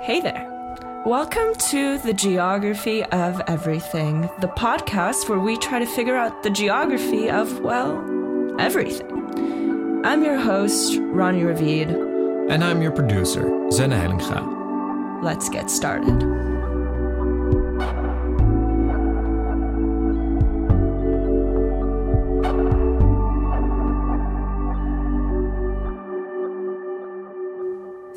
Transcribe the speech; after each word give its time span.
Hey 0.00 0.20
there. 0.20 0.46
Welcome 1.04 1.54
to 1.70 1.98
the 1.98 2.12
Geography 2.14 3.02
of 3.04 3.40
Everything, 3.46 4.22
the 4.40 4.48
podcast 4.48 5.28
where 5.28 5.40
we 5.40 5.56
try 5.58 5.78
to 5.80 5.86
figure 5.86 6.16
out 6.16 6.42
the 6.42 6.50
geography 6.50 7.28
of, 7.28 7.60
well, 7.60 7.98
everything. 8.60 10.04
I'm 10.06 10.22
your 10.22 10.38
host, 10.38 10.98
Ronnie 11.00 11.42
Ravid. 11.42 12.50
And 12.50 12.62
I'm 12.62 12.80
your 12.80 12.92
producer, 12.92 13.42
Zenne 13.42 14.00
Hellinga. 14.00 15.22
Let's 15.22 15.48
get 15.48 15.68
started. 15.68 16.57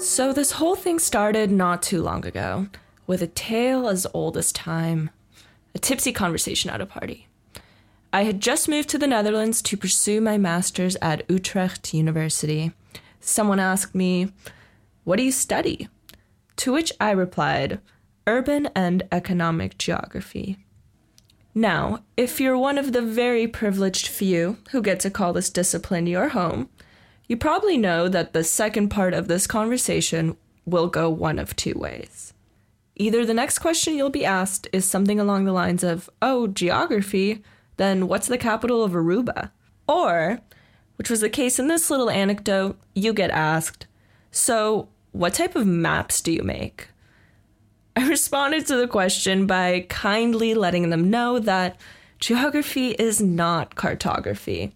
So, 0.00 0.32
this 0.32 0.52
whole 0.52 0.76
thing 0.76 0.98
started 0.98 1.50
not 1.50 1.82
too 1.82 2.00
long 2.00 2.24
ago 2.24 2.68
with 3.06 3.20
a 3.20 3.26
tale 3.26 3.86
as 3.86 4.06
old 4.14 4.38
as 4.38 4.50
time 4.50 5.10
a 5.74 5.78
tipsy 5.78 6.10
conversation 6.10 6.70
at 6.70 6.80
a 6.80 6.86
party. 6.86 7.28
I 8.10 8.22
had 8.22 8.40
just 8.40 8.66
moved 8.66 8.88
to 8.88 8.98
the 8.98 9.06
Netherlands 9.06 9.60
to 9.60 9.76
pursue 9.76 10.22
my 10.22 10.38
master's 10.38 10.96
at 11.02 11.28
Utrecht 11.28 11.92
University. 11.92 12.72
Someone 13.20 13.60
asked 13.60 13.94
me, 13.94 14.32
What 15.04 15.16
do 15.16 15.22
you 15.22 15.30
study? 15.30 15.86
To 16.56 16.72
which 16.72 16.92
I 16.98 17.10
replied, 17.10 17.78
Urban 18.26 18.70
and 18.74 19.02
Economic 19.12 19.76
Geography. 19.76 20.64
Now, 21.54 22.04
if 22.16 22.40
you're 22.40 22.56
one 22.56 22.78
of 22.78 22.94
the 22.94 23.02
very 23.02 23.46
privileged 23.46 24.08
few 24.08 24.56
who 24.70 24.80
get 24.80 24.98
to 25.00 25.10
call 25.10 25.34
this 25.34 25.50
discipline 25.50 26.06
your 26.06 26.30
home, 26.30 26.70
you 27.30 27.36
probably 27.36 27.76
know 27.78 28.08
that 28.08 28.32
the 28.32 28.42
second 28.42 28.88
part 28.88 29.14
of 29.14 29.28
this 29.28 29.46
conversation 29.46 30.36
will 30.66 30.88
go 30.88 31.08
one 31.08 31.38
of 31.38 31.54
two 31.54 31.74
ways. 31.76 32.34
Either 32.96 33.24
the 33.24 33.32
next 33.32 33.60
question 33.60 33.94
you'll 33.94 34.10
be 34.10 34.24
asked 34.24 34.66
is 34.72 34.84
something 34.84 35.20
along 35.20 35.44
the 35.44 35.52
lines 35.52 35.84
of, 35.84 36.10
oh, 36.20 36.48
geography, 36.48 37.40
then 37.76 38.08
what's 38.08 38.26
the 38.26 38.36
capital 38.36 38.82
of 38.82 38.94
Aruba? 38.94 39.52
Or, 39.86 40.40
which 40.96 41.08
was 41.08 41.20
the 41.20 41.30
case 41.30 41.60
in 41.60 41.68
this 41.68 41.88
little 41.88 42.10
anecdote, 42.10 42.76
you 42.96 43.12
get 43.12 43.30
asked, 43.30 43.86
so 44.32 44.88
what 45.12 45.34
type 45.34 45.54
of 45.54 45.68
maps 45.68 46.20
do 46.20 46.32
you 46.32 46.42
make? 46.42 46.88
I 47.96 48.08
responded 48.08 48.66
to 48.66 48.74
the 48.74 48.88
question 48.88 49.46
by 49.46 49.86
kindly 49.88 50.52
letting 50.54 50.90
them 50.90 51.10
know 51.10 51.38
that 51.38 51.80
geography 52.18 52.88
is 52.90 53.20
not 53.20 53.76
cartography. 53.76 54.72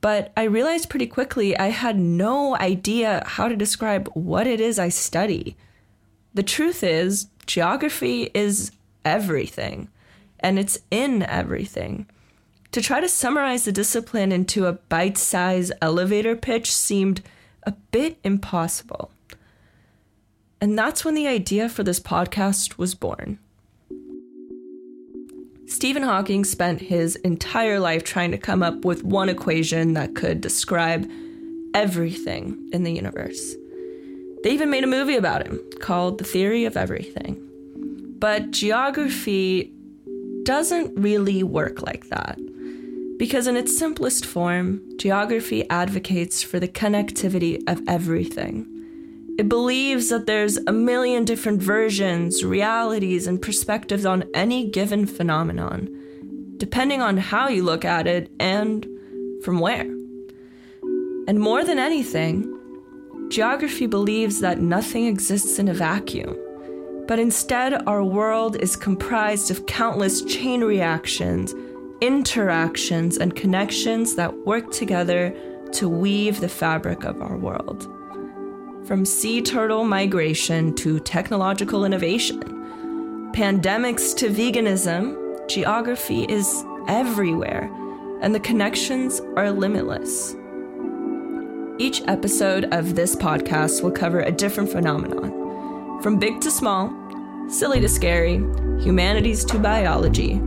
But 0.00 0.32
I 0.36 0.44
realized 0.44 0.88
pretty 0.88 1.06
quickly 1.06 1.56
I 1.56 1.68
had 1.68 1.98
no 1.98 2.56
idea 2.56 3.22
how 3.26 3.48
to 3.48 3.56
describe 3.56 4.08
what 4.14 4.46
it 4.46 4.60
is 4.60 4.78
I 4.78 4.88
study. 4.88 5.56
The 6.32 6.42
truth 6.42 6.82
is, 6.82 7.26
geography 7.46 8.30
is 8.32 8.72
everything, 9.04 9.88
and 10.38 10.58
it's 10.58 10.78
in 10.90 11.22
everything. 11.24 12.06
To 12.72 12.80
try 12.80 13.00
to 13.00 13.08
summarize 13.08 13.64
the 13.64 13.72
discipline 13.72 14.30
into 14.30 14.66
a 14.66 14.74
bite 14.74 15.18
sized 15.18 15.72
elevator 15.82 16.36
pitch 16.36 16.72
seemed 16.72 17.22
a 17.64 17.72
bit 17.72 18.18
impossible. 18.22 19.10
And 20.60 20.78
that's 20.78 21.04
when 21.04 21.14
the 21.14 21.26
idea 21.26 21.68
for 21.68 21.82
this 21.82 21.98
podcast 21.98 22.78
was 22.78 22.94
born. 22.94 23.38
Stephen 25.70 26.02
Hawking 26.02 26.44
spent 26.44 26.80
his 26.80 27.14
entire 27.16 27.78
life 27.78 28.02
trying 28.02 28.32
to 28.32 28.38
come 28.38 28.60
up 28.60 28.84
with 28.84 29.04
one 29.04 29.28
equation 29.28 29.92
that 29.94 30.16
could 30.16 30.40
describe 30.40 31.08
everything 31.74 32.68
in 32.72 32.82
the 32.82 32.92
universe. 32.92 33.54
They 34.42 34.50
even 34.50 34.68
made 34.68 34.82
a 34.82 34.88
movie 34.88 35.14
about 35.14 35.46
him 35.46 35.60
called 35.78 36.18
The 36.18 36.24
Theory 36.24 36.64
of 36.64 36.76
Everything. 36.76 37.40
But 38.18 38.50
geography 38.50 39.72
doesn't 40.42 40.98
really 40.98 41.44
work 41.44 41.82
like 41.82 42.08
that. 42.08 42.36
Because, 43.16 43.46
in 43.46 43.56
its 43.56 43.78
simplest 43.78 44.26
form, 44.26 44.82
geography 44.98 45.70
advocates 45.70 46.42
for 46.42 46.58
the 46.58 46.68
connectivity 46.68 47.62
of 47.70 47.80
everything. 47.86 48.66
It 49.40 49.48
believes 49.48 50.10
that 50.10 50.26
there's 50.26 50.58
a 50.66 50.72
million 50.72 51.24
different 51.24 51.62
versions, 51.62 52.44
realities, 52.44 53.26
and 53.26 53.40
perspectives 53.40 54.04
on 54.04 54.24
any 54.34 54.68
given 54.68 55.06
phenomenon, 55.06 55.88
depending 56.58 57.00
on 57.00 57.16
how 57.16 57.48
you 57.48 57.62
look 57.62 57.82
at 57.82 58.06
it 58.06 58.30
and 58.38 58.86
from 59.42 59.58
where. 59.58 59.90
And 61.26 61.40
more 61.40 61.64
than 61.64 61.78
anything, 61.78 62.54
geography 63.30 63.86
believes 63.86 64.40
that 64.40 64.60
nothing 64.60 65.06
exists 65.06 65.58
in 65.58 65.68
a 65.68 65.72
vacuum, 65.72 66.36
but 67.08 67.18
instead, 67.18 67.72
our 67.88 68.04
world 68.04 68.56
is 68.56 68.76
comprised 68.76 69.50
of 69.50 69.64
countless 69.64 70.20
chain 70.24 70.62
reactions, 70.62 71.54
interactions, 72.02 73.16
and 73.16 73.34
connections 73.34 74.16
that 74.16 74.44
work 74.44 74.70
together 74.70 75.34
to 75.72 75.88
weave 75.88 76.40
the 76.40 76.48
fabric 76.50 77.04
of 77.04 77.22
our 77.22 77.38
world. 77.38 77.88
From 78.90 79.04
sea 79.04 79.40
turtle 79.40 79.84
migration 79.84 80.74
to 80.74 80.98
technological 80.98 81.84
innovation, 81.84 82.40
pandemics 83.32 84.16
to 84.16 84.28
veganism, 84.28 85.48
geography 85.48 86.24
is 86.24 86.64
everywhere, 86.88 87.70
and 88.20 88.34
the 88.34 88.40
connections 88.40 89.20
are 89.36 89.52
limitless. 89.52 90.34
Each 91.78 92.02
episode 92.08 92.64
of 92.74 92.96
this 92.96 93.14
podcast 93.14 93.80
will 93.84 93.92
cover 93.92 94.22
a 94.22 94.32
different 94.32 94.72
phenomenon, 94.72 96.00
from 96.02 96.18
big 96.18 96.40
to 96.40 96.50
small, 96.50 96.92
silly 97.48 97.80
to 97.80 97.88
scary, 97.88 98.38
humanities 98.82 99.44
to 99.44 99.58
biology, 99.60 100.40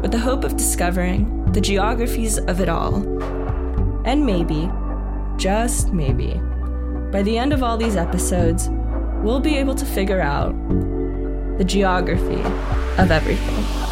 with 0.00 0.10
the 0.10 0.18
hope 0.18 0.44
of 0.44 0.56
discovering 0.56 1.52
the 1.52 1.60
geographies 1.60 2.38
of 2.38 2.62
it 2.62 2.70
all. 2.70 2.94
And 4.06 4.24
maybe, 4.24 4.70
just 5.36 5.92
maybe, 5.92 6.40
by 7.10 7.22
the 7.22 7.36
end 7.36 7.52
of 7.52 7.62
all 7.62 7.76
these 7.76 7.96
episodes, 7.96 8.68
we'll 9.22 9.40
be 9.40 9.56
able 9.56 9.74
to 9.74 9.84
figure 9.84 10.20
out 10.20 10.54
the 11.58 11.64
geography 11.64 12.40
of 12.98 13.10
everything. 13.10 13.89